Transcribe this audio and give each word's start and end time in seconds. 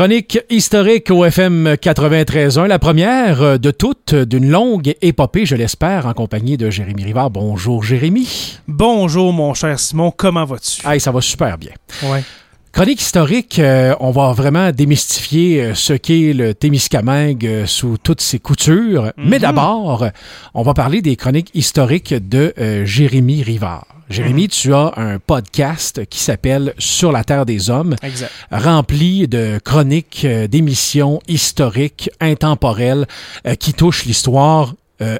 Chronique 0.00 0.38
historique 0.48 1.10
au 1.10 1.26
FM 1.26 1.74
93.1, 1.74 2.64
la 2.64 2.78
première 2.78 3.58
de 3.58 3.70
toutes 3.70 4.14
d'une 4.14 4.48
longue 4.48 4.94
épopée, 5.02 5.44
je 5.44 5.54
l'espère, 5.54 6.06
en 6.06 6.14
compagnie 6.14 6.56
de 6.56 6.70
Jérémy 6.70 7.04
Rivard. 7.04 7.28
Bonjour 7.28 7.84
Jérémy. 7.84 8.56
Bonjour 8.66 9.30
mon 9.34 9.52
cher 9.52 9.78
Simon, 9.78 10.10
comment 10.10 10.46
vas-tu? 10.46 10.88
Hey, 10.88 11.00
ça 11.00 11.12
va 11.12 11.20
super 11.20 11.58
bien. 11.58 11.72
Ouais. 12.02 12.24
Chronique 12.72 13.00
historique, 13.02 13.58
euh, 13.58 13.94
on 13.98 14.12
va 14.12 14.32
vraiment 14.32 14.70
démystifier 14.70 15.60
euh, 15.62 15.74
ce 15.74 15.92
qu'est 15.92 16.32
le 16.32 16.54
Témiscamingue 16.54 17.44
euh, 17.44 17.66
sous 17.66 17.98
toutes 17.98 18.20
ses 18.20 18.38
coutures. 18.38 19.12
Mais 19.16 19.36
Mhm. 19.36 19.42
d'abord, 19.42 20.06
on 20.54 20.62
va 20.62 20.72
parler 20.72 21.02
des 21.02 21.16
chroniques 21.16 21.50
historiques 21.52 22.14
de 22.14 22.54
euh, 22.58 22.84
Jérémy 22.86 23.42
Rivard. 23.42 23.86
Jérémy, 24.08 24.48
tu 24.48 24.72
as 24.74 24.92
un 24.96 25.18
podcast 25.18 26.04
qui 26.06 26.18
s'appelle 26.20 26.74
Sur 26.78 27.12
la 27.12 27.22
Terre 27.22 27.44
des 27.46 27.70
Hommes, 27.70 27.94
Exact. 28.02 28.30
rempli 28.50 29.28
de 29.28 29.60
chroniques, 29.64 30.26
d'émissions 30.26 31.20
historiques, 31.28 32.10
intemporelles, 32.20 33.06
euh, 33.46 33.54
qui 33.56 33.72
touchent 33.72 34.04
l'histoire 34.04 34.74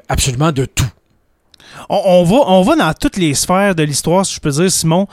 absolument 0.09 0.51
de 0.51 0.65
tout. 0.65 0.85
On, 1.89 1.99
on 2.05 2.23
va, 2.23 2.35
on 2.51 2.61
va 2.61 2.75
dans 2.75 2.93
toutes 2.93 3.17
les 3.17 3.33
sphères 3.33 3.73
de 3.73 3.81
l'histoire, 3.81 4.23
si 4.27 4.35
je 4.35 4.39
peux 4.39 4.51
dire, 4.51 4.71
Simon. 4.71 5.07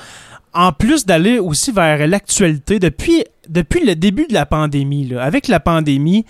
En 0.54 0.72
plus 0.72 1.04
d'aller 1.06 1.38
aussi 1.38 1.72
vers 1.72 2.06
l'actualité, 2.06 2.78
depuis, 2.78 3.24
depuis 3.48 3.84
le 3.84 3.94
début 3.94 4.26
de 4.26 4.34
la 4.34 4.46
pandémie, 4.46 5.06
là, 5.08 5.22
avec 5.22 5.46
la 5.48 5.60
pandémie, 5.60 6.24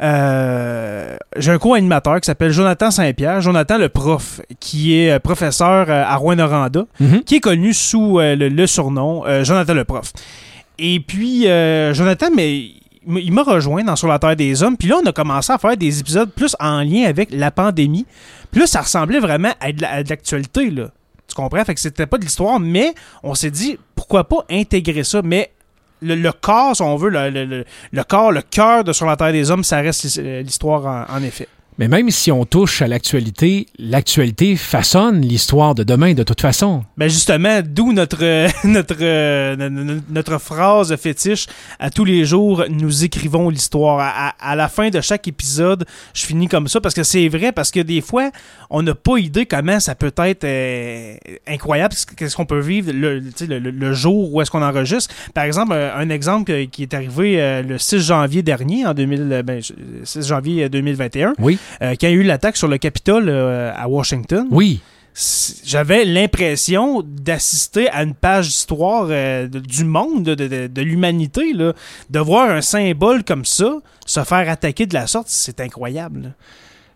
euh, 0.00 1.16
j'ai 1.36 1.50
un 1.50 1.58
co-animateur 1.58 2.20
qui 2.20 2.26
s'appelle 2.26 2.52
Jonathan 2.52 2.90
Saint-Pierre, 2.90 3.40
Jonathan 3.40 3.78
le 3.78 3.88
prof, 3.88 4.40
qui 4.60 4.96
est 4.98 5.12
euh, 5.12 5.18
professeur 5.18 5.86
euh, 5.90 6.04
à 6.06 6.16
Rouen-Noranda, 6.16 6.84
Mhm. 7.00 7.22
qui 7.24 7.36
est 7.36 7.40
connu 7.40 7.72
sous 7.74 8.18
euh, 8.20 8.36
le, 8.36 8.48
le 8.48 8.66
surnom 8.66 9.24
euh, 9.26 9.44
Jonathan 9.44 9.74
le 9.74 9.84
prof. 9.84 10.12
Et 10.78 10.98
puis, 11.00 11.42
Jonathan, 11.92 12.26
mais 12.34 12.62
il 13.06 13.32
m'a- 13.32 13.42
rejoint 13.44 13.84
dans 13.84 13.94
Sur 13.96 14.08
la 14.08 14.18
Terre 14.18 14.34
des 14.34 14.62
Hommes. 14.64 14.76
Puis 14.76 14.88
là, 14.88 14.96
on 15.04 15.06
a 15.06 15.12
commencé 15.12 15.52
à 15.52 15.58
faire 15.58 15.76
des 15.76 16.00
épisodes 16.00 16.30
plus 16.30 16.56
en 16.58 16.82
lien 16.82 17.04
avec 17.06 17.28
la 17.32 17.50
pandémie. 17.52 18.06
Puis 18.50 18.60
là, 18.60 18.66
ça 18.66 18.80
ressemblait 18.80 19.20
vraiment 19.20 19.52
à 19.60 19.70
de 19.72 19.82
la- 19.82 19.92
à 19.92 20.02
de 20.02 20.08
l'actualité, 20.10 20.70
là. 20.70 20.88
Tu 21.34 21.42
comprends? 21.42 21.64
Fait 21.64 21.74
que 21.74 21.80
c'était 21.80 22.06
pas 22.06 22.16
de 22.18 22.22
l'histoire, 22.24 22.60
mais 22.60 22.94
on 23.24 23.34
s'est 23.34 23.50
dit, 23.50 23.76
pourquoi 23.96 24.22
pas 24.28 24.44
intégrer 24.50 25.02
ça? 25.02 25.20
Mais 25.22 25.50
le, 26.00 26.14
le 26.14 26.30
corps, 26.32 26.76
si 26.76 26.82
on 26.82 26.94
veut, 26.96 27.08
le, 27.10 27.28
le- 27.30 28.04
corps, 28.04 28.30
le 28.30 28.42
cœur 28.42 28.84
de 28.84 28.92
Sur 28.92 29.06
la 29.06 29.16
Terre 29.16 29.32
des 29.32 29.50
Hommes, 29.50 29.64
ça 29.64 29.78
reste 29.80 30.04
l'his- 30.04 30.42
l'histoire 30.44 31.08
en 31.10 31.22
effet. 31.22 31.48
Mais 31.76 31.88
même 31.88 32.08
si 32.10 32.30
on 32.30 32.44
touche 32.44 32.82
à 32.82 32.86
l'actualité, 32.86 33.66
l'actualité 33.80 34.54
façonne 34.54 35.20
l'histoire 35.22 35.74
de 35.74 35.82
demain 35.82 36.14
de 36.14 36.22
toute 36.22 36.40
façon. 36.40 36.84
Ben 36.96 37.08
justement, 37.08 37.62
d'où 37.64 37.92
notre, 37.92 38.18
euh, 38.22 38.48
notre, 38.64 38.94
euh, 39.00 39.56
no- 39.56 39.68
no- 39.70 40.00
notre 40.08 40.38
phrase 40.38 40.94
fétiche 40.94 41.46
à 41.80 41.90
tous 41.90 42.04
les 42.04 42.24
jours, 42.24 42.64
nous 42.70 43.02
écrivons 43.04 43.48
l'histoire. 43.50 43.98
À, 43.98 44.28
à- 44.28 44.52
à 44.52 44.54
la 44.56 44.68
fin 44.68 44.88
de 44.90 45.00
chaque 45.00 45.26
épisode, 45.26 45.84
je 46.14 46.24
finis 46.24 46.46
comme 46.46 46.68
ça 46.68 46.80
parce 46.80 46.94
que 46.94 47.02
c'est 47.02 47.26
vrai, 47.28 47.50
parce 47.50 47.72
que 47.72 47.80
des 47.80 48.00
fois, 48.02 48.30
on 48.70 48.82
n'a 48.82 48.94
pas 48.94 49.16
idée 49.18 49.46
comment 49.46 49.80
ça 49.80 49.96
peut 49.96 50.12
être 50.16 50.44
euh, 50.44 51.16
incroyable, 51.48 51.94
ce- 51.94 52.06
qu'est-ce 52.06 52.36
qu'on 52.36 52.46
peut 52.46 52.60
vivre 52.60 52.92
le, 52.92 53.18
le, 53.18 53.58
le- 53.58 53.92
jour 53.94 54.32
où 54.32 54.40
est-ce 54.40 54.50
qu'on 54.50 54.62
enregistre. 54.62 55.12
Par 55.34 55.42
exemple, 55.44 55.72
un 55.72 56.08
exemple 56.08 56.66
qui 56.70 56.82
est 56.82 56.94
arrivé 56.94 57.62
le 57.66 57.78
6 57.78 57.98
janvier 58.00 58.42
dernier, 58.44 58.86
en 58.86 58.94
2000, 58.94 59.28
euh, 59.32 59.42
ben, 59.42 59.60
6 60.04 60.26
janvier 60.28 60.68
2021, 60.68 61.32
Oui. 61.40 61.58
Euh, 61.82 61.94
quand 62.00 62.06
il 62.06 62.10
y 62.10 62.12
a 62.12 62.16
eu 62.16 62.22
l'attaque 62.22 62.56
sur 62.56 62.68
le 62.68 62.78
Capitole 62.78 63.28
euh, 63.28 63.72
à 63.74 63.88
Washington 63.88 64.46
Oui. 64.50 64.80
j'avais 65.64 66.04
l'impression 66.04 67.02
d'assister 67.04 67.88
à 67.90 68.02
une 68.02 68.14
page 68.14 68.46
d'histoire 68.48 69.06
euh, 69.10 69.46
du 69.48 69.84
monde, 69.84 70.24
de, 70.24 70.34
de- 70.34 70.66
de 70.66 70.82
l'humanité. 70.82 71.52
De 71.54 72.18
voir 72.20 72.50
un 72.50 72.60
symbole 72.60 73.22
comme 73.24 73.44
ça 73.44 73.76
se 74.06 74.22
faire 74.24 74.48
attaquer 74.50 74.86
de 74.86 74.94
la 74.94 75.06
sorte, 75.06 75.28
c'est 75.28 75.60
incroyable. 75.60 76.22
là. 76.22 76.28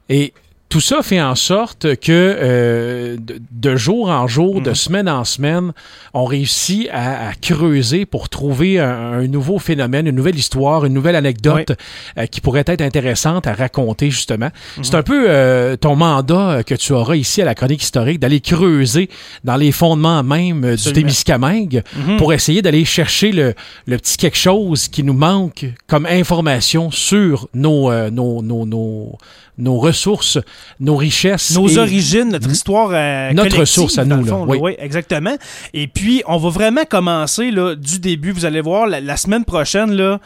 Et 0.08 0.32
tout 0.68 0.80
ça 0.80 1.02
fait 1.02 1.20
en 1.20 1.34
sorte 1.34 1.96
que 1.96 2.12
euh, 2.12 3.16
de, 3.18 3.40
de 3.50 3.76
jour 3.76 4.08
en 4.10 4.26
jour, 4.26 4.60
de 4.60 4.68
Mhm. 4.70 4.74
semaine 4.74 5.08
en 5.08 5.24
semaine, 5.24 5.72
on 6.12 6.24
réussit 6.26 6.88
à, 6.92 7.28
à 7.30 7.34
creuser 7.34 8.04
pour 8.04 8.28
trouver 8.28 8.78
un, 8.78 9.12
un 9.20 9.26
nouveau 9.26 9.58
phénomène, 9.58 10.06
une 10.06 10.14
nouvelle 10.16 10.36
histoire, 10.36 10.84
une 10.84 10.92
nouvelle 10.92 11.16
anecdote 11.16 11.72
euh, 12.18 12.26
qui 12.26 12.40
pourrait 12.42 12.64
être 12.66 12.82
intéressante 12.82 13.46
à 13.46 13.54
raconter 13.54 14.10
justement. 14.10 14.50
C'est 14.82 14.94
un 14.94 15.02
peu 15.02 15.26
euh, 15.28 15.76
ton 15.76 15.96
mandat 15.96 16.62
que 16.64 16.74
tu 16.74 16.92
auras 16.92 17.16
ici 17.16 17.40
à 17.40 17.44
la 17.46 17.54
chronique 17.54 17.82
historique 17.82 18.20
d'aller 18.20 18.40
creuser 18.40 19.08
dans 19.44 19.56
les 19.56 19.72
fondements 19.72 20.22
même 20.22 20.76
du. 20.76 20.92
Témiscamingue 20.92 21.82
Mhm. 21.96 22.16
pour 22.18 22.32
essayer 22.32 22.60
d'aller 22.62 22.84
chercher 22.84 23.32
le, 23.32 23.54
le 23.86 23.96
petit 23.98 24.16
quelque 24.16 24.36
chose 24.36 24.88
qui 24.88 25.02
nous 25.02 25.12
manque 25.14 25.66
comme 25.86 26.06
information 26.06 26.90
sur 26.90 27.48
nos, 27.54 27.90
nos, 28.10 28.42
nos, 28.42 28.66
nos, 28.66 29.18
nos 29.58 29.78
ressources, 29.78 30.38
nos 30.80 30.96
richesses. 30.96 31.54
Nos 31.54 31.68
et- 31.68 31.78
origines, 31.78 32.30
notre 32.30 32.50
histoire 32.50 32.90
euh, 32.92 33.32
Notre 33.32 33.58
ressource 33.58 33.98
à 33.98 34.04
nous, 34.04 34.24
là. 34.24 34.34
Oui, 34.46 34.74
exactement. 34.78 35.36
Et 35.74 35.86
puis, 35.86 36.22
on 36.26 36.36
va 36.38 36.50
vraiment 36.50 36.84
commencer 36.88 37.50
là, 37.50 37.74
du 37.74 37.98
début. 37.98 38.32
Vous 38.32 38.44
allez 38.44 38.60
voir, 38.60 38.86
la, 38.86 39.00
la 39.00 39.16
semaine 39.16 39.44
prochaine, 39.44 39.92
là, 39.92 40.20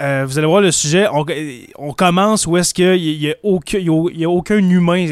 euh, 0.00 0.24
vous 0.26 0.38
allez 0.38 0.46
voir 0.46 0.60
le 0.60 0.70
sujet. 0.70 1.06
On, 1.78 1.92
commence 1.92 2.46
où 2.46 2.56
est-ce 2.56 2.72
qu'il 2.72 2.94
n'y 3.18 3.30
a, 3.30 3.34
aucun- 3.42 3.78
y 3.78 4.24
a- 4.24 4.28
aucun 4.30 4.56
humain 4.58 5.06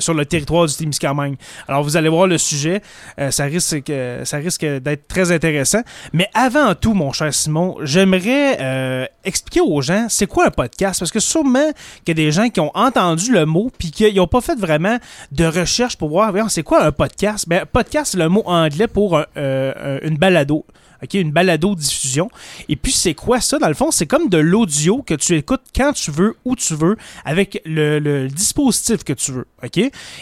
sur 0.00 0.14
le 0.14 0.26
territoire 0.26 0.66
du 0.66 0.74
Témiscamingue. 0.74 1.36
Alors, 1.68 1.82
vous 1.82 1.96
allez 1.96 2.08
voir 2.08 2.26
le 2.26 2.38
sujet. 2.38 2.82
Euh, 3.18 3.30
ça 3.30 3.44
risque, 3.44 3.76
d'être 3.86 5.06
très 5.08 5.30
intéressant. 5.32 5.80
Mais 6.12 6.28
avant 6.34 6.74
tout, 6.74 6.94
mon 6.94 7.12
cher 7.12 7.32
Simon, 7.32 7.76
j'aimerais 7.82 8.58
euh, 8.60 9.06
expliquer 9.24 9.60
aux 9.60 9.80
gens 9.80 10.06
c'est 10.08 10.26
quoi 10.26 10.46
un 10.46 10.50
podcast? 10.50 10.98
Parce 11.00 11.12
que 11.12 11.20
sûrement 11.20 11.70
qu'il 12.04 12.18
y 12.18 12.20
a 12.22 12.24
des 12.24 12.32
gens 12.32 12.48
qui 12.48 12.60
ont 12.60 12.72
entendu 12.74 13.32
le 13.32 13.46
mot 13.46 13.70
puis 13.78 13.90
qui 13.90 14.12
n'ont 14.12 14.26
pas 14.26 14.40
fait 14.40 14.58
vraiment 14.58 14.98
de 15.30 15.44
recherche 15.44 15.96
pour 15.96 16.08
voir 16.08 16.32
c'est 16.48 16.62
quoi 16.62 16.84
un 16.84 16.92
podcast? 16.92 17.44
Ben, 17.48 17.64
podcast, 17.70 18.12
c'est 18.12 18.18
le 18.18 18.28
mot 18.28 18.42
anglais 18.46 18.88
pour 18.88 19.18
un- 19.18 19.24
une 20.02 20.16
balado. 20.16 20.64
Une 21.14 21.30
balado-diffusion. 21.30 22.30
Et 22.68 22.76
puis, 22.76 22.92
c'est 22.92 23.14
quoi 23.14 23.40
ça? 23.40 23.58
Dans 23.58 23.68
le 23.68 23.74
fond, 23.74 23.90
c'est 23.90 24.06
comme 24.06 24.28
de 24.28 24.38
l'audio 24.38 25.02
que 25.02 25.14
tu 25.14 25.36
écoutes 25.36 25.62
quand 25.74 25.92
tu 25.92 26.10
veux, 26.10 26.36
où 26.44 26.56
tu 26.56 26.74
veux, 26.74 26.96
avec 27.24 27.60
le, 27.64 28.28
dispositif 28.28 29.04
que 29.04 29.12
tu 29.12 29.32
veux. 29.32 29.46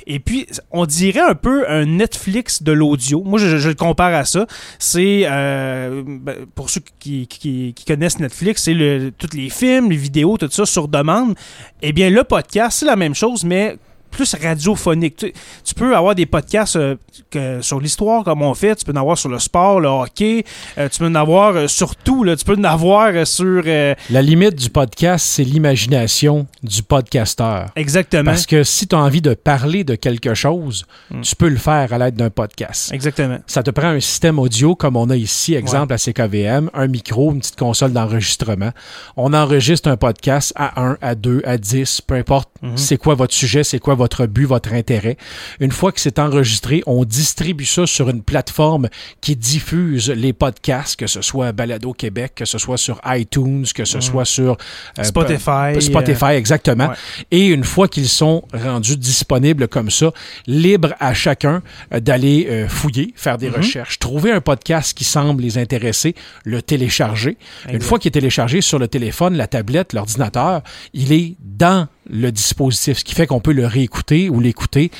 Et 0.06 0.18
puis, 0.18 0.46
on 0.70 0.86
dirait 0.86 1.20
un 1.20 1.34
peu 1.34 1.68
un 1.70 1.86
Netflix 1.86 2.62
de 2.62 2.72
l'audio. 2.72 3.22
Moi, 3.22 3.38
je, 3.38 3.68
le 3.68 3.74
compare 3.74 4.14
à 4.14 4.24
ça. 4.24 4.46
C'est, 4.78 5.22
euh, 5.26 6.02
ben, 6.06 6.46
pour 6.54 6.70
ceux 6.70 6.82
qui, 6.98 7.74
connaissent 7.86 8.18
Netflix, 8.18 8.64
c'est 8.64 9.12
tous 9.18 9.36
les 9.36 9.48
films, 9.48 9.90
les 9.90 9.96
vidéos, 9.96 10.38
tout 10.38 10.50
ça 10.50 10.66
sur 10.66 10.88
demande. 10.88 11.34
Eh 11.82 11.92
bien, 11.92 12.10
le 12.10 12.24
podcast, 12.24 12.78
c'est 12.80 12.86
la 12.86 12.96
même 12.96 13.14
chose, 13.14 13.44
mais 13.44 13.76
plus 14.10 14.34
radiophonique. 14.34 15.16
Tu, 15.16 15.32
tu 15.64 15.74
peux 15.74 15.96
avoir 15.96 16.14
des 16.14 16.26
podcasts 16.26 16.76
euh, 16.76 16.96
que- 17.30 17.60
sur 17.62 17.80
l'histoire 17.80 18.24
comme 18.24 18.42
on 18.42 18.54
fait, 18.54 18.74
tu 18.76 18.84
peux 18.84 18.92
en 18.92 19.00
avoir 19.00 19.16
sur 19.18 19.28
le 19.28 19.38
sport, 19.38 19.80
le 19.80 19.88
hockey, 19.88 20.44
euh, 20.78 20.88
tu 20.88 20.98
peux 20.98 21.06
en 21.06 21.14
avoir 21.14 21.54
euh, 21.56 21.66
sur 21.68 21.94
tout, 21.96 22.24
là, 22.24 22.36
tu 22.36 22.44
peux 22.44 22.56
en 22.56 22.64
avoir 22.64 23.26
sur... 23.26 23.62
La 24.10 24.22
limite 24.22 24.54
du 24.56 24.70
podcast, 24.70 25.24
c'est 25.26 25.44
l'imagination 25.44 26.46
du 26.62 26.82
podcasteur. 26.82 27.66
exactement. 27.76 28.24
Parce 28.30 28.46
que 28.46 28.62
si 28.64 28.86
tu 28.86 28.94
as 28.94 28.98
envie 28.98 29.20
de 29.22 29.34
parler 29.34 29.84
de 29.84 29.94
quelque 29.94 30.34
chose, 30.34 30.84
Mm. 31.10 31.20
tu 31.22 31.34
peux 31.36 31.48
le 31.48 31.56
faire 31.56 31.92
à 31.92 31.98
l'aide 31.98 32.14
d'un 32.14 32.30
podcast. 32.30 32.92
Exactement. 32.92 33.38
Ça 33.46 33.62
te 33.62 33.70
prend 33.70 33.88
un 33.88 34.00
système 34.00 34.38
audio 34.38 34.74
comme 34.76 34.96
on 34.96 35.10
a 35.10 35.16
ici, 35.16 35.54
exemple 35.54 35.92
à 35.92 35.98
CKVM, 35.98 36.70
un 36.74 36.86
micro, 36.86 37.32
une 37.32 37.40
petite 37.40 37.56
console 37.58 37.92
d'enregistrement. 37.92 38.70
On 39.16 39.32
enregistre 39.34 39.88
un 39.88 39.96
podcast 39.96 40.52
à 40.56 40.80
1, 40.80 40.98
à 41.00 41.14
2, 41.14 41.42
à 41.44 41.58
10, 41.58 42.00
peu 42.02 42.14
importe 42.14 42.48
Mhm. 42.62 42.76
c'est 42.76 42.96
quoi 42.96 43.14
votre 43.14 43.34
sujet, 43.34 43.64
c'est 43.64 43.78
quoi 43.78 43.94
votre 44.00 44.26
but, 44.26 44.46
votre 44.46 44.72
intérêt. 44.72 45.16
Une 45.60 45.70
fois 45.72 45.92
que 45.92 46.00
c'est 46.00 46.18
enregistré, 46.18 46.82
on 46.86 47.04
distribue 47.04 47.66
ça 47.66 47.86
sur 47.86 48.08
une 48.08 48.22
plateforme 48.22 48.88
qui 49.20 49.36
diffuse 49.36 50.08
les 50.10 50.32
podcasts, 50.32 50.96
que 50.96 51.06
ce 51.06 51.20
soit 51.20 51.52
Balado 51.52 51.92
Québec, 51.92 52.32
que 52.34 52.46
ce 52.46 52.56
soit 52.58 52.78
sur 52.78 52.98
iTunes, 53.06 53.66
que 53.74 53.84
ce 53.84 53.96
Mhm. 53.98 54.02
soit 54.02 54.24
sur 54.24 54.56
euh, 54.98 55.02
Spotify. 55.04 55.80
Spotify, 55.80 56.32
exactement. 56.34 56.88
ouais. 56.88 56.94
Et 57.30 57.46
une 57.48 57.64
fois 57.64 57.88
qu'ils 57.88 58.08
sont 58.08 58.42
rendus 58.54 58.96
disponibles 58.96 59.68
comme 59.68 59.90
ça, 59.90 60.10
libre 60.46 60.94
à 60.98 61.12
chacun 61.14 61.62
euh, 61.92 62.00
d'aller 62.00 62.46
euh, 62.48 62.68
fouiller, 62.68 63.12
faire 63.16 63.36
des 63.36 63.50
Mhm. 63.50 63.56
recherches, 63.56 63.98
trouver 63.98 64.32
un 64.32 64.40
podcast 64.40 64.96
qui 64.96 65.04
semble 65.04 65.42
les 65.42 65.58
intéresser, 65.58 66.14
le 66.44 66.62
télécharger. 66.62 67.36
Une 67.70 67.80
fois 67.82 67.98
qu'il 67.98 68.08
est 68.08 68.12
téléchargé 68.12 68.60
sur 68.62 68.78
le 68.78 68.88
téléphone, 68.88 69.36
la 69.36 69.46
tablette, 69.46 69.92
l'ordinateur, 69.92 70.62
il 70.94 71.12
est 71.12 71.34
dans 71.42 71.86
le 72.10 72.30
dispositif, 72.32 72.98
ce 72.98 73.04
qui 73.04 73.14
fait 73.14 73.26
qu'on 73.26 73.40
peut 73.40 73.52
le 73.52 73.66
réécouter 73.66 74.28
ou 74.28 74.40
l'écouter 74.40 74.90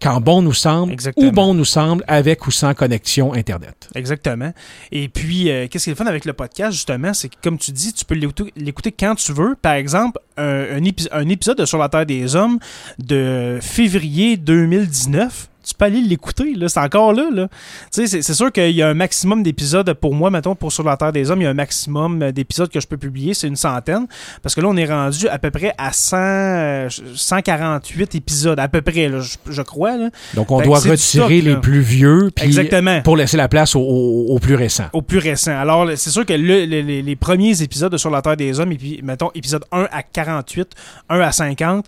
quand 0.00 0.20
bon 0.20 0.42
nous 0.42 0.52
semble, 0.52 0.92
Exactement. 0.92 1.26
ou 1.26 1.32
bon 1.32 1.54
nous 1.54 1.64
semble, 1.64 2.04
avec 2.06 2.46
ou 2.46 2.52
sans 2.52 2.72
connexion 2.72 3.32
Internet. 3.34 3.88
Exactement. 3.96 4.52
Et 4.92 5.08
puis, 5.08 5.50
euh, 5.50 5.66
qu'est-ce 5.66 5.84
qui 5.84 5.90
est 5.90 5.94
le 5.94 5.96
fun 5.96 6.06
avec 6.06 6.24
le 6.24 6.34
podcast, 6.34 6.70
justement, 6.72 7.12
c'est 7.12 7.28
que, 7.28 7.34
comme 7.42 7.58
tu 7.58 7.72
dis, 7.72 7.92
tu 7.92 8.04
peux 8.04 8.14
l'écouter 8.14 8.92
quand 8.92 9.16
tu 9.16 9.32
veux. 9.32 9.56
Par 9.60 9.72
exemple, 9.72 10.20
un, 10.36 10.76
un 10.76 10.82
épi- 10.84 11.08
un 11.10 11.28
épisode 11.28 11.58
de 11.58 11.64
Sur 11.64 11.78
la 11.78 11.88
Terre 11.88 12.06
des 12.06 12.36
Hommes 12.36 12.60
de 13.00 13.58
février 13.60 14.36
2019, 14.36 15.48
tu 15.68 15.74
peux 15.74 15.84
aller 15.84 16.00
l'écouter, 16.00 16.54
là, 16.54 16.68
c'est 16.68 16.80
encore 16.80 17.12
là, 17.12 17.28
là. 17.30 17.48
Tu 17.92 18.06
sais, 18.06 18.22
c'est 18.22 18.34
sûr 18.34 18.50
qu'il 18.50 18.70
y 18.70 18.82
a 18.82 18.88
un 18.88 18.94
maximum 18.94 19.42
d'épisodes 19.42 19.92
pour 19.92 20.14
moi, 20.14 20.30
mettons, 20.30 20.54
pour 20.54 20.72
Sur 20.72 20.84
la 20.84 20.96
Terre 20.96 21.12
des 21.12 21.30
Hommes, 21.30 21.42
il 21.42 21.44
y 21.44 21.46
a 21.46 21.50
un 21.50 21.54
maximum 21.54 22.32
d'épisodes 22.32 22.70
que 22.70 22.80
je 22.80 22.86
peux 22.86 22.96
publier, 22.96 23.34
c'est 23.34 23.48
une 23.48 23.56
centaine, 23.56 24.06
parce 24.42 24.54
que 24.54 24.62
là, 24.62 24.68
on 24.68 24.76
est 24.76 24.86
rendu 24.86 25.28
à 25.28 25.38
peu 25.38 25.50
près 25.50 25.74
à 25.76 25.92
100, 25.92 26.88
148 27.14 28.02
euh, 28.02 28.16
épisodes, 28.16 28.58
à 28.58 28.68
peu 28.68 28.80
près, 28.80 29.10
je, 29.46 29.62
crois. 29.62 29.96
Là. 29.96 30.08
Donc, 30.34 30.50
on 30.50 30.60
doit 30.62 30.78
retirer 30.78 31.42
les 31.42 31.56
plus 31.56 31.80
vieux, 31.80 32.30
puis 32.34 32.46
Exactement. 32.46 33.02
pour 33.02 33.16
laisser 33.16 33.36
la 33.36 33.48
place 33.48 33.76
aux, 33.76 34.38
plus 34.40 34.54
récents. 34.54 34.88
Aux 34.94 35.02
plus 35.02 35.18
récents. 35.18 35.58
Alors, 35.58 35.86
c'est 35.96 36.10
sûr 36.10 36.24
que 36.24 36.32
les, 36.32 37.16
premiers 37.16 37.60
épisodes 37.62 37.92
de 37.92 37.98
Sur 37.98 38.10
la 38.10 38.22
Terre 38.22 38.36
des 38.36 38.58
Hommes, 38.58 38.72
et 38.72 38.78
puis, 38.78 39.00
mettons, 39.02 39.30
épisode 39.34 39.64
1 39.70 39.88
à 39.92 40.02
48, 40.02 40.70
1 41.10 41.20
à 41.20 41.32
50, 41.32 41.84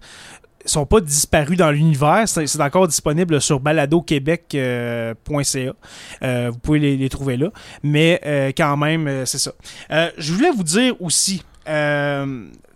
sont 0.70 0.86
pas 0.86 1.00
disparus 1.00 1.56
dans 1.56 1.70
l'univers. 1.70 2.24
C'est 2.26 2.60
encore 2.60 2.88
disponible 2.88 3.40
sur 3.40 3.60
baladoquebec.ca. 3.60 4.58
Euh, 4.60 5.14
euh, 6.22 6.50
vous 6.50 6.58
pouvez 6.58 6.96
les, 6.96 7.08
trouver 7.08 7.36
là. 7.36 7.50
Mais 7.82 8.20
euh, 8.24 8.52
quand 8.56 8.76
même, 8.76 9.26
c'est 9.26 9.38
ça. 9.38 9.52
je 9.90 10.32
voulais 10.32 10.50
vous 10.50 10.62
dire 10.64 10.94
aussi, 11.00 11.42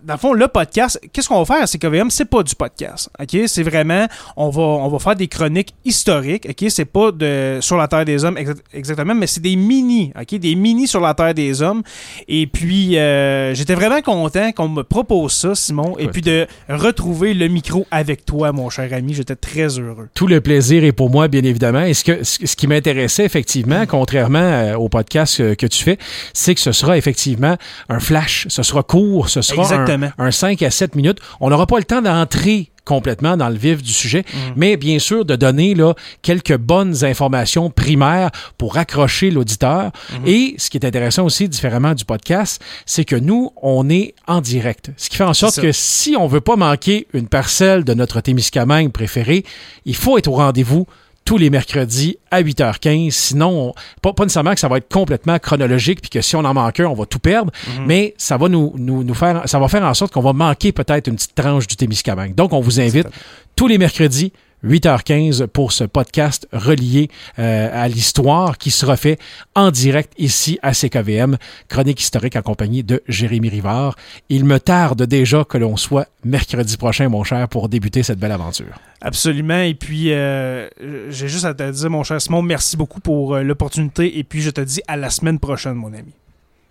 dans 0.05 0.13
le 0.13 0.19
fond, 0.19 0.33
le 0.33 0.47
podcast, 0.47 0.99
qu'est-ce 1.11 1.27
qu'on 1.27 1.43
va 1.43 1.55
faire? 1.55 1.67
C'est 1.67 1.79
KVM, 1.79 2.11
c'est 2.11 2.25
pas 2.25 2.43
du 2.43 2.53
podcast. 2.53 3.09
C'est 3.47 3.63
vraiment, 3.63 4.05
on 4.37 4.49
va, 4.49 4.61
on 4.61 4.87
va 4.87 4.99
faire 4.99 5.15
des 5.15 5.27
chroniques 5.27 5.73
historiques. 5.83 6.47
OK? 6.47 6.69
C'est 6.69 6.85
pas 6.85 7.11
de 7.11 7.57
sur 7.61 7.75
la 7.75 7.87
Terre 7.87 8.05
des 8.05 8.23
Hommes 8.23 8.37
exactement, 8.71 9.15
mais 9.15 9.25
c'est 9.25 9.41
des 9.41 9.55
mini. 9.55 10.13
OK? 10.19 10.39
Des 10.39 10.55
mini 10.55 10.87
sur 10.87 11.01
la 11.01 11.15
Terre 11.15 11.33
des 11.33 11.61
Hommes. 11.61 11.81
Et 12.27 12.45
puis, 12.45 12.97
euh, 12.97 13.55
j'étais 13.55 13.73
vraiment 13.73 14.01
content 14.01 14.51
qu'on 14.51 14.69
me 14.69 14.83
propose 14.83 15.33
ça, 15.33 15.55
Simon, 15.55 15.97
et 15.97 16.07
puis 16.07 16.21
de 16.21 16.45
retrouver 16.69 17.33
le 17.33 17.47
micro 17.47 17.87
avec 17.89 18.25
toi, 18.25 18.51
mon 18.51 18.69
cher 18.69 18.93
ami. 18.93 19.15
J'étais 19.15 19.35
très 19.35 19.79
heureux. 19.79 20.09
Tout 20.13 20.27
le 20.27 20.39
plaisir 20.39 20.83
est 20.83 20.91
pour 20.91 21.09
moi, 21.09 21.27
bien 21.27 21.43
évidemment. 21.43 21.81
Et 21.81 21.95
ce, 21.95 22.03
que, 22.03 22.23
ce 22.23 22.55
qui 22.55 22.67
m'intéressait, 22.67 23.25
effectivement, 23.25 23.85
contrairement 23.87 24.39
euh, 24.39 24.75
au 24.75 24.87
podcast 24.87 25.55
que, 25.55 25.65
tu 25.65 25.83
fais, 25.83 25.97
c'est 26.33 26.53
que 26.53 26.61
ce 26.61 26.71
sera 26.71 26.95
effectivement 26.97 27.57
un 27.89 27.99
flash. 27.99 28.45
Ce 28.49 28.61
sera 28.61 28.74
court. 28.83 29.29
Ce 29.29 29.41
sera 29.41 29.63
Exactement 29.63 30.09
un, 30.17 30.31
5 30.31 30.61
à 30.61 30.71
7 30.71 30.95
minutes. 30.95 31.19
On 31.39 31.49
n'aura 31.49 31.67
pas 31.67 31.77
le 31.77 31.83
temps 31.83 32.01
d'entrer 32.01 32.71
complètement 32.85 33.35
dans 33.35 33.49
le 33.49 33.55
vif 33.55 33.81
du 33.81 33.91
sujet, 33.91 34.19
mm. 34.21 34.37
mais 34.55 34.77
bien 34.77 34.99
sûr 34.99 35.25
de 35.25 35.35
donner 35.35 35.73
là, 35.73 35.93
quelques 36.21 36.55
bonnes 36.55 37.03
informations 37.03 37.69
primaires 37.69 38.29
pour 38.57 38.77
accrocher 38.77 39.31
l'auditeur. 39.31 39.91
Mm-hmm. 39.91 40.27
Et 40.27 40.55
ce 40.57 40.69
qui 40.69 40.77
est 40.77 40.85
intéressant 40.85 41.25
aussi, 41.25 41.49
différemment 41.49 41.93
du 41.93 42.05
podcast, 42.05 42.63
c'est 42.85 43.03
que 43.03 43.15
nous, 43.15 43.51
on 43.61 43.89
est 43.89 44.13
en 44.27 44.39
direct. 44.39 44.91
Ce 44.97 45.09
qui 45.09 45.17
fait 45.17 45.23
en 45.23 45.33
sorte 45.33 45.59
que 45.59 45.71
si 45.71 46.15
on 46.17 46.27
veut 46.27 46.41
pas 46.41 46.55
manquer 46.55 47.07
une 47.13 47.27
parcelle 47.27 47.83
de 47.83 47.93
notre 47.93 48.21
Témiscamingue 48.21 48.91
préféré, 48.91 49.43
il 49.85 49.95
faut 49.95 50.17
être 50.17 50.27
au 50.27 50.35
rendez-vous 50.35 50.85
tous 51.25 51.37
les 51.37 51.49
mercredis 51.49 52.17
à 52.31 52.41
8h15. 52.41 53.11
Sinon, 53.11 53.73
pas, 54.01 54.13
pas, 54.13 54.23
nécessairement 54.23 54.53
que 54.53 54.59
ça 54.59 54.67
va 54.67 54.77
être 54.77 54.91
complètement 54.91 55.39
chronologique, 55.39 55.99
puis 56.01 56.09
que 56.09 56.21
si 56.21 56.35
on 56.35 56.45
en 56.45 56.53
manque 56.53 56.79
un, 56.79 56.85
on 56.85 56.93
va 56.93 57.05
tout 57.05 57.19
perdre, 57.19 57.51
mhm. 57.67 57.85
mais 57.87 58.13
ça 58.17 58.37
va 58.37 58.47
nous, 58.47 58.73
nous, 58.77 59.03
nous, 59.03 59.13
faire, 59.15 59.41
ça 59.45 59.59
va 59.59 59.67
faire 59.67 59.83
en 59.83 59.93
sorte 59.95 60.13
qu'on 60.13 60.21
va 60.21 60.33
manquer 60.33 60.71
peut-être 60.71 61.07
une 61.07 61.15
petite 61.15 61.35
tranche 61.35 61.67
du 61.67 61.75
Témiscamingue. 61.75 62.35
Donc, 62.35 62.53
on 62.53 62.61
vous 62.61 62.79
invite 62.79 63.07
tous 63.55 63.67
les 63.67 63.77
mercredis 63.77 64.31
8h15 64.65 65.47
pour 65.47 65.71
ce 65.71 65.83
podcast 65.83 66.47
relié 66.51 67.09
euh, 67.37 67.69
à 67.71 67.87
l'histoire 67.87 68.57
qui 68.57 68.71
sera 68.71 68.97
fait 68.97 69.19
en 69.53 69.69
direct 69.69 70.13
ici 70.17 70.57
à 70.63 70.73
CKVM, 70.73 71.37
chronique 71.69 72.01
historique 72.01 72.35
en 72.35 72.41
de 72.55 73.03
Jérémy 73.07 73.49
Rivard. 73.49 73.95
Il 74.29 74.45
me 74.45 74.59
tarde 74.59 75.03
déjà 75.03 75.43
que 75.43 75.57
l'on 75.57 75.77
soit 75.77 76.07
mercredi 76.23 76.77
prochain, 76.77 77.09
mon 77.09 77.23
cher, 77.23 77.47
pour 77.47 77.69
débuter 77.69 78.01
cette 78.01 78.19
belle 78.19 78.31
aventure. 78.31 78.79
Absolument. 79.01 79.61
Et 79.61 79.75
puis, 79.75 80.11
euh, 80.11 80.67
j'ai 81.09 81.27
juste 81.27 81.45
à 81.45 81.53
te 81.53 81.69
dire, 81.69 81.89
mon 81.89 82.03
cher 82.03 82.19
Simon, 82.19 82.41
merci 82.41 82.75
beaucoup 82.77 82.99
pour 82.99 83.35
euh, 83.35 83.43
l'opportunité. 83.43 84.17
Et 84.17 84.23
puis, 84.23 84.41
je 84.41 84.49
te 84.49 84.61
dis 84.61 84.81
à 84.87 84.97
la 84.97 85.09
semaine 85.09 85.39
prochaine, 85.39 85.75
mon 85.75 85.93
ami. 85.93 86.13